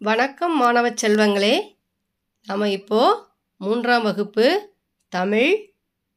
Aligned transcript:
வணக்கம் 0.00 0.56
மாணவ 0.56 0.90
செல்வங்களே. 0.90 1.76
நம்ம 2.46 2.70
இப்போது 2.70 3.22
மூன்றாம் 3.56 4.02
வகுப்பு 4.02 4.72
தமிழ் 5.08 5.72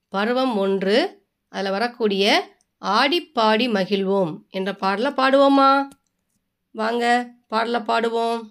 பருவம் 0.09 0.57
ஒன்று. 0.57 1.23
அதில் 1.49 1.71
வரக்கூடிய 1.71 2.49
ஆடிப்பாடி 2.81 3.67
மகிழ்வோம் 3.67 4.37
என்ற 4.49 4.73
பாடலை 4.73 5.11
பாடுவோமா? 5.11 5.87
வாங்க 6.71 7.29
பாடலை 7.47 7.79
பாடுவோம். 7.79 8.41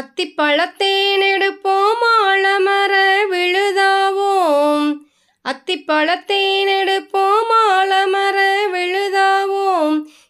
அத்திப்பழத்தேன் 0.00 1.24
எடுப்போம் 1.34 2.04
ஆலமர 2.22 2.94
விழுதாவோம். 3.30 4.96
அத்திப்பழத்தேன் 5.48 6.68
எடுப்போம் 6.80 7.43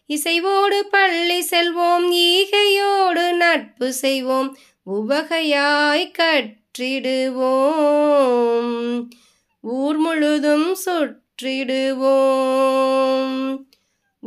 இசைவோடு 0.07 0.79
பள்ளி 0.79 1.45
செல்வோம் 1.49 2.11
ஈகையோடு 2.11 3.33
நட்பு 3.33 3.93
செய்வோம் 3.93 4.57
உபகையாய் 4.95 6.11
கற்றிடுவோம். 6.17 9.07
ஊர் 9.61 9.97
முழுதும் 9.97 10.77
சுற்றிடுவோம் 10.85 13.63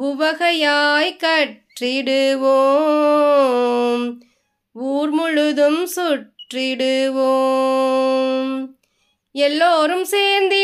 உவகையாய் 0.01 1.17
கற்றிடுவோம். 1.23 4.19
ஊர் 4.73 5.11
முழுதும் 5.11 5.89
சுற்றிடுவோம். 5.97 8.69
எல்லோரும் 9.33 10.05
சேர்ந்து 10.05 10.58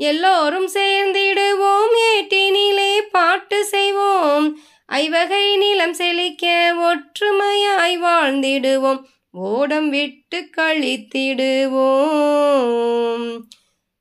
எல்லோரும் 0.00 0.66
சேர்ந்திடுவோம் 0.66 1.94
ஏட்டினிலே 2.14 3.00
பாட்டு 3.10 3.64
செய்வோம். 3.64 4.60
ஐவகை 4.86 5.56
நிலம் 5.56 5.94
செழிக்க 5.94 6.74
ஒற்றுமையாய் 6.78 7.78
வாழ்ந்திடுவோம். 7.78 9.02
ஓடம் 9.32 9.90
விட்டு 9.90 10.50
கழித்திடுவோம். 10.56 13.38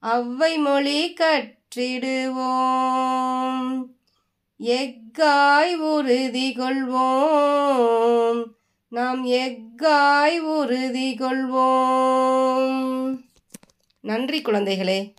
அவ்வை 0.00 0.58
மொழி 0.58 1.14
கற்றிடுவோம். 1.20 3.93
எக்காய் 4.60 5.74
உறுதி 5.76 6.54
கொள்வோம் 6.56 8.44
நாம் 8.88 9.24
எக்காய் 9.24 10.38
உறுதி 10.38 11.14
கொள்வோம் 11.14 12.78
நன்றி 14.00 14.42
குழந்தைகளே. 14.42 15.14